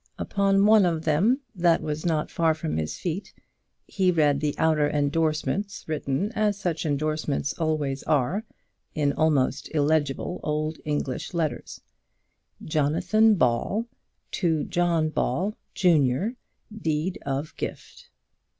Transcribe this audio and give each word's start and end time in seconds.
Upon 0.17 0.65
one 0.65 0.83
of 0.83 1.03
them, 1.03 1.41
that 1.53 1.79
was 1.79 2.07
not 2.07 2.31
far 2.31 2.55
from 2.55 2.77
his 2.77 2.97
feet, 2.97 3.35
he 3.85 4.09
read 4.09 4.39
the 4.39 4.55
outer 4.57 4.89
endorsements 4.89 5.87
written 5.87 6.31
as 6.31 6.57
such 6.57 6.87
endorsements 6.87 7.53
always 7.59 8.01
are, 8.05 8.43
in 8.95 9.13
almost 9.13 9.69
illegible 9.75 10.39
old 10.41 10.79
English 10.85 11.35
letters 11.35 11.81
"Jonathan 12.65 13.35
Ball, 13.35 13.85
to 14.31 14.63
John 14.63 15.09
Ball, 15.09 15.55
junior 15.75 16.35
Deed 16.75 17.19
of 17.23 17.55
Gift." 17.55 18.09